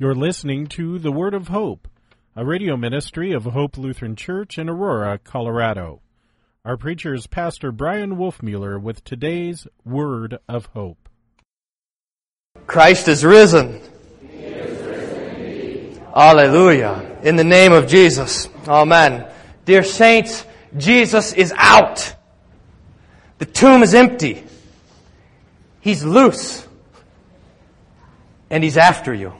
[0.00, 1.88] You're listening to The Word of Hope,
[2.36, 6.02] a radio ministry of Hope Lutheran Church in Aurora, Colorado.
[6.64, 11.08] Our preacher is Pastor Bryan Wolfmueller with today's Word of Hope.
[12.68, 13.80] Christ is risen.
[14.22, 17.18] Is risen Hallelujah.
[17.24, 18.48] In the name of Jesus.
[18.68, 19.26] Amen.
[19.64, 20.44] Dear saints,
[20.76, 22.14] Jesus is out.
[23.38, 24.44] The tomb is empty.
[25.80, 26.64] He's loose.
[28.48, 29.32] And he's after you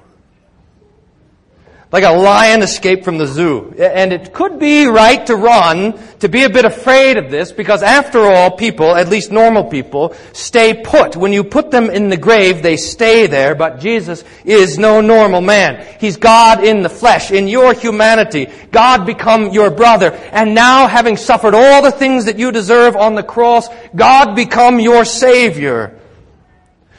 [1.91, 3.74] like a lion escaped from the zoo.
[3.78, 7.83] And it could be right to run, to be a bit afraid of this, because
[7.83, 11.16] after all, people, at least normal people, stay put.
[11.16, 15.41] When you put them in the grave, they stay there, but Jesus is no normal
[15.41, 15.87] man.
[15.98, 18.48] He's God in the flesh, in your humanity.
[18.70, 20.12] God become your brother.
[20.32, 24.79] And now, having suffered all the things that you deserve on the cross, God become
[24.79, 25.98] your Savior.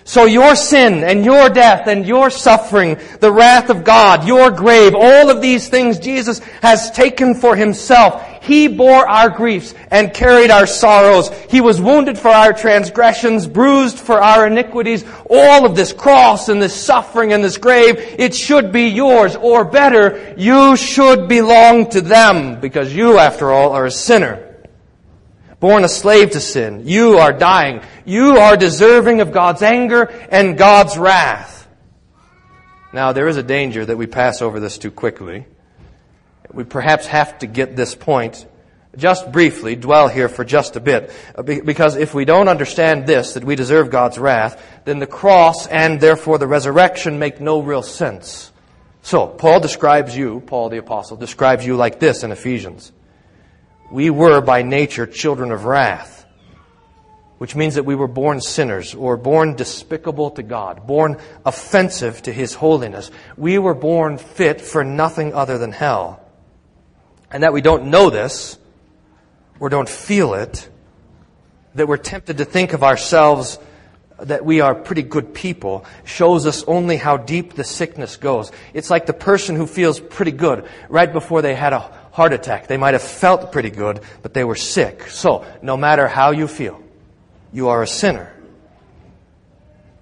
[0.10, 4.96] So your sin and your death and your suffering, the wrath of God, your grave,
[4.96, 8.26] all of these things Jesus has taken for himself.
[8.42, 11.30] He bore our griefs and carried our sorrows.
[11.52, 15.06] He was wounded for our transgressions, bruised for our iniquities.
[15.30, 19.36] All of this cross and this suffering and this grave, it should be yours.
[19.36, 24.49] Or better, you should belong to them because you, after all, are a sinner
[25.60, 26.84] born a slave to sin.
[26.86, 27.82] You are dying.
[28.06, 31.68] You are deserving of God's anger and God's wrath.
[32.92, 35.46] Now, there is a danger that we pass over this too quickly.
[36.52, 38.48] We perhaps have to get this point
[38.98, 41.12] just briefly, dwell here for just a bit.
[41.36, 45.68] Uh, because if we don't understand this, that we deserve God's wrath, then the cross
[45.68, 48.52] and therefore the resurrection make no real sense.
[49.02, 52.92] So, Paul describes you, Paul the Apostle, describes you like this in Ephesians.
[53.92, 56.26] We were by nature children of wrath,
[57.40, 62.34] which means that we were born sinners or born despicable to God, born offensive to
[62.34, 63.10] His holiness.
[63.38, 66.22] We were born fit for nothing other than hell.
[67.32, 68.58] And that we don't know this
[69.60, 70.70] or don't feel it,
[71.76, 73.60] that we're tempted to think of ourselves
[74.24, 78.52] that we are pretty good people shows us only how deep the sickness goes.
[78.74, 82.68] It's like the person who feels pretty good right before they had a heart attack.
[82.68, 85.08] They might have felt pretty good, but they were sick.
[85.10, 86.82] So, no matter how you feel,
[87.52, 88.34] you are a sinner.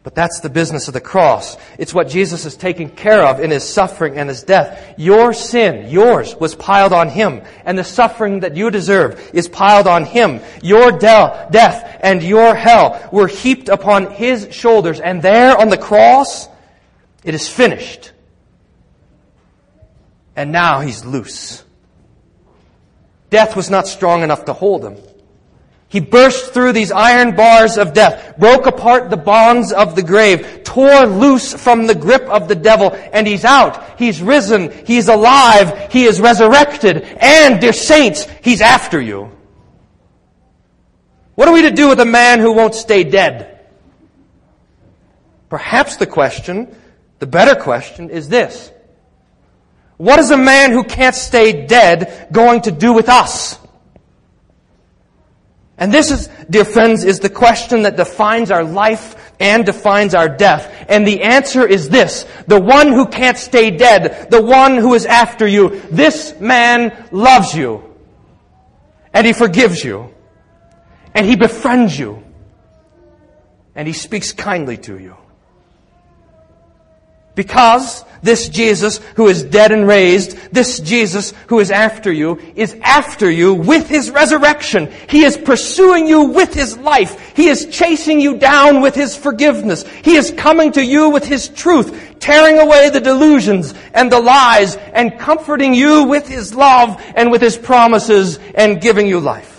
[0.08, 1.58] But that's the business of the cross.
[1.78, 4.94] It's what Jesus is taking care of in his suffering and his death.
[4.98, 7.42] Your sin, yours, was piled on him.
[7.66, 10.40] And the suffering that you deserve is piled on him.
[10.64, 15.02] Your de- death and your hell were heaped upon his shoulders.
[15.02, 16.48] And there on the cross,
[17.26, 18.14] it is finished.
[20.38, 21.66] And now he's loose.
[23.30, 24.98] Death was not strong enough to hold him.
[25.90, 30.64] He burst through these iron bars of death, broke apart the bonds of the grave,
[30.66, 33.98] tore loose from the grip of the devil, and he's out.
[33.98, 34.86] He's risen.
[34.86, 35.92] He's alive.
[35.92, 37.04] He is resurrected.
[37.22, 39.32] And, dear saints, he's after you.
[41.36, 43.66] What are we to do with a man who won't stay dead?
[45.50, 46.76] Perhaps the question,
[47.20, 48.72] the better question, is this.
[49.98, 53.60] What is a man who can't stay dead going to do with us?
[55.78, 60.28] And this is, dear friends, is the question that defines our life and defines our
[60.28, 60.74] death.
[60.90, 62.26] And the answer is this.
[62.48, 67.54] The one who can't stay dead, the one who is after you, this man loves
[67.54, 67.84] you.
[69.14, 70.14] And he forgives you.
[71.14, 72.24] And he befriends you.
[73.76, 75.16] And he speaks kindly to you.
[77.38, 82.76] Because this Jesus who is dead and raised, this Jesus who is after you, is
[82.82, 84.92] after you with his resurrection.
[85.08, 87.36] He is pursuing you with his life.
[87.36, 89.88] He is chasing you down with his forgiveness.
[90.04, 94.76] He is coming to you with his truth, tearing away the delusions and the lies
[94.76, 99.57] and comforting you with his love and with his promises and giving you life.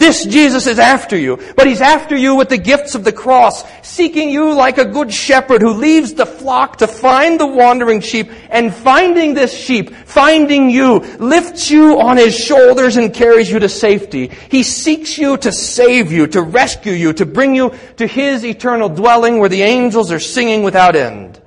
[0.00, 3.62] This Jesus is after you, but He's after you with the gifts of the cross,
[3.86, 8.30] seeking you like a good shepherd who leaves the flock to find the wandering sheep,
[8.48, 13.68] and finding this sheep, finding you, lifts you on His shoulders and carries you to
[13.68, 14.28] safety.
[14.50, 18.88] He seeks you to save you, to rescue you, to bring you to His eternal
[18.88, 21.42] dwelling where the angels are singing without end.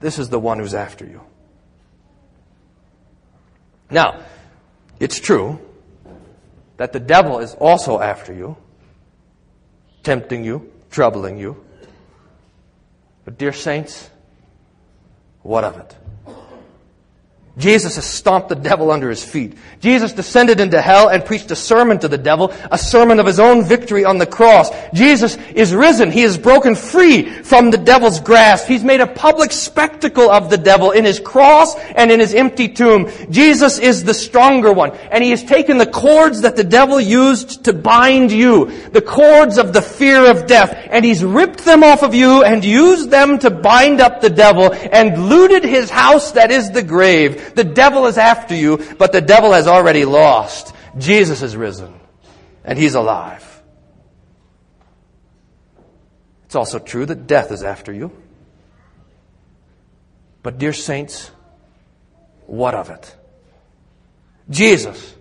[0.00, 1.20] This is the one who's after you.
[3.88, 4.24] Now,
[4.98, 5.63] it's true
[6.76, 8.56] that the devil is also after you,
[10.02, 11.64] tempting you, troubling you.
[13.24, 14.10] But, dear saints,
[15.42, 15.96] what of it?
[17.56, 19.56] Jesus has stomped the devil under his feet.
[19.78, 23.38] Jesus descended into hell and preached a sermon to the devil, a sermon of his
[23.38, 24.70] own victory on the cross.
[24.92, 26.10] Jesus is risen.
[26.10, 28.66] He is broken free from the devil's grasp.
[28.66, 32.68] He's made a public spectacle of the devil in his cross and in his empty
[32.68, 33.08] tomb.
[33.30, 34.90] Jesus is the stronger one.
[35.12, 39.58] And he has taken the cords that the devil used to bind you, the cords
[39.58, 43.38] of the fear of death, and he's ripped them off of you and used them
[43.38, 47.42] to bind up the devil and looted his house that is the grave.
[47.54, 50.74] The devil is after you, but the devil has already lost.
[50.98, 51.92] Jesus is risen,
[52.64, 53.62] and he's alive.
[56.46, 58.12] It's also true that death is after you.
[60.42, 61.30] But, dear saints,
[62.46, 63.16] what of it?
[64.50, 65.14] Jesus,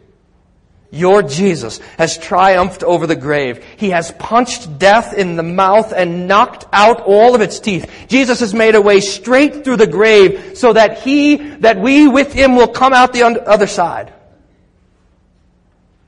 [0.94, 3.66] your Jesus has triumphed over the grave.
[3.78, 8.06] He has punched death in the mouth and knocked out all of its teeth.
[8.07, 12.31] Jesus has made a way straight through the grave so that he, that we with
[12.31, 14.13] him will come out the other side.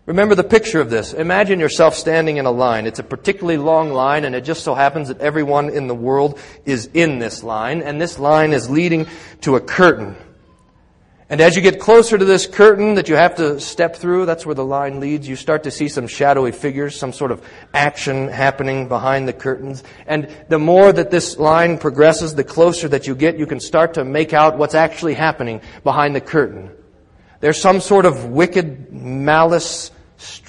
[0.06, 1.14] Remember the picture of this.
[1.14, 2.86] Imagine yourself standing in a line.
[2.86, 6.40] It's a particularly long line and it just so happens that everyone in the world
[6.64, 9.08] is in this line and this line is leading
[9.42, 10.16] to a curtain.
[11.28, 14.46] And as you get closer to this curtain that you have to step through, that's
[14.46, 17.44] where the line leads, you start to see some shadowy figures, some sort of
[17.74, 19.84] action happening behind the curtains.
[20.06, 23.96] And the more that this line progresses, the closer that you get, you can start
[23.96, 26.70] to make out what's actually happening behind the curtain.
[27.40, 29.90] There's some sort of wicked malice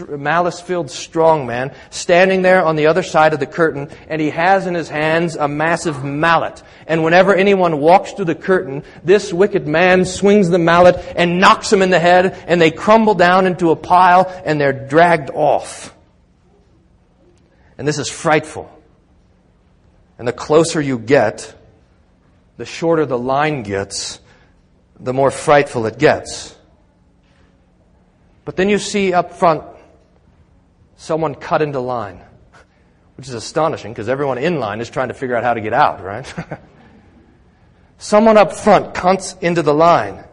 [0.08, 4.30] malice filled strong man standing there on the other side of the curtain, and he
[4.30, 6.62] has in his hands a massive mallet.
[6.86, 11.70] And whenever anyone walks through the curtain, this wicked man swings the mallet and knocks
[11.70, 15.94] them in the head, and they crumble down into a pile and they're dragged off.
[17.78, 18.72] And this is frightful.
[20.18, 21.54] And the closer you get,
[22.56, 24.20] the shorter the line gets,
[24.98, 26.56] the more frightful it gets.
[28.46, 29.64] But then you see up front
[30.96, 32.22] someone cut into line,
[33.16, 35.72] which is astonishing because everyone in line is trying to figure out how to get
[35.72, 36.32] out, right?
[37.98, 40.24] someone up front cuts into the line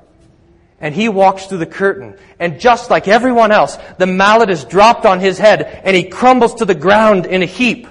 [0.79, 2.15] and he walks through the curtain.
[2.39, 6.53] And just like everyone else, the mallet is dropped on his head and he crumbles
[6.55, 7.87] to the ground in a heap.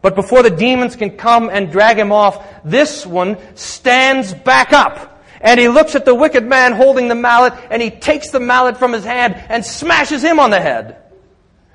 [0.00, 5.11] But before the demons can come and drag him off, this one stands back up
[5.42, 8.78] and he looks at the wicked man holding the mallet and he takes the mallet
[8.78, 10.98] from his hand and smashes him on the head.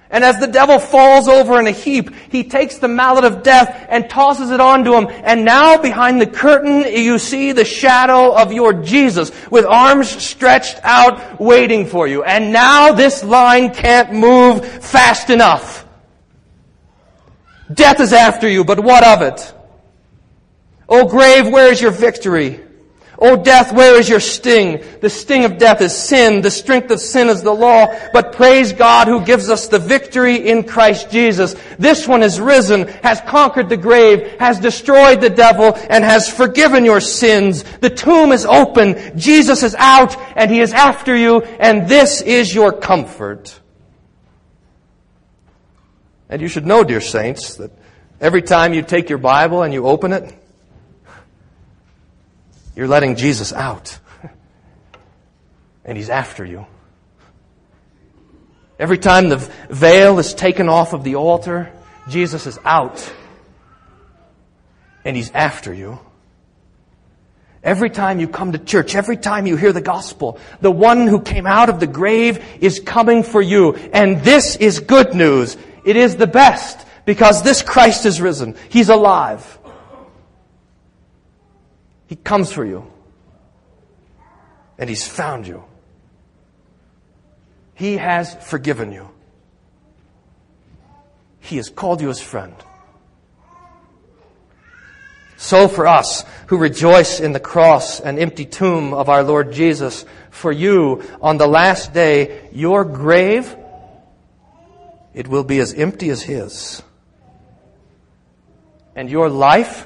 [0.10, 3.88] And as the devil falls over in a heap, he takes the mallet of death
[3.90, 5.08] and tosses it onto him.
[5.10, 10.80] And now behind the curtain, you see the shadow of your Jesus with arms stretched
[10.84, 12.24] out waiting for you.
[12.24, 15.86] And now this line can't move fast enough.
[17.74, 19.54] Death is after you, but what of it?
[20.88, 22.64] O grave, where is your victory?
[23.20, 24.84] O death, where is your sting?
[25.02, 26.42] The sting of death is sin.
[26.42, 27.88] The strength of sin is the law.
[28.14, 31.56] But praise God who gives us the victory in Christ Jesus.
[31.80, 36.86] This one is risen, has conquered the grave, has destroyed the devil, and has forgiven
[36.86, 37.64] your sins.
[37.80, 39.18] The tomb is open.
[39.18, 43.60] Jesus is out, and he is after you, and this is your comfort.
[46.30, 47.72] And you should know, dear saints, that
[48.22, 50.36] every time you take your Bible and you open it,
[52.78, 54.00] you're letting Jesus out.
[55.84, 56.68] and he's after you.
[58.78, 59.38] Every time the
[59.70, 61.74] veil is taken off of the altar,
[62.08, 63.12] Jesus is out.
[65.04, 65.98] And he's after you.
[67.64, 71.20] Every time you come to church, every time you hear the gospel, the one who
[71.20, 73.74] came out of the grave is coming for you.
[73.74, 75.58] And this is good news.
[75.84, 78.56] It is the best because this Christ is risen.
[78.70, 79.58] He's alive.
[82.08, 82.92] He comes for you.
[84.78, 85.64] And He's found you.
[87.76, 89.10] He has forgiven you.
[91.40, 92.56] He has called you His friend.
[95.38, 100.04] So for us who rejoice in the cross and empty tomb of our Lord Jesus,
[100.32, 103.56] for you on the last day, your grave,
[105.14, 106.82] it will be as empty as His.
[108.96, 109.86] And your life,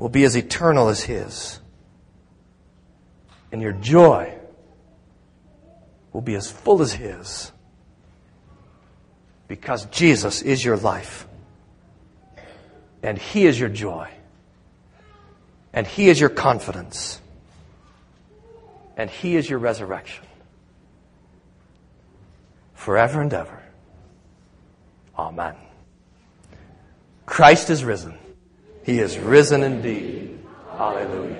[0.00, 1.60] will be as eternal as His.
[3.52, 4.34] And your joy
[6.12, 7.52] will be as full as His.
[9.46, 11.28] Because Jesus is your life.
[13.02, 14.08] And He is your joy.
[15.74, 17.20] And He is your confidence.
[18.96, 20.24] And He is your resurrection.
[22.72, 23.62] Forever and ever.
[25.18, 25.56] Amen.
[27.26, 28.14] Christ is risen.
[28.90, 30.36] He is risen indeed.
[30.76, 31.39] Hallelujah.